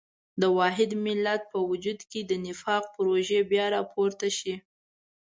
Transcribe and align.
د 0.41 0.43
واحد 0.57 0.91
افغان 0.93 1.03
ملت 1.07 1.41
په 1.51 1.59
وجود 1.69 1.99
کې 2.11 2.21
د 2.23 2.31
نفاق 2.45 2.83
پروژې 2.95 3.39
بیا 3.51 3.65
راپورته 3.75 4.27
شي. 4.37 4.55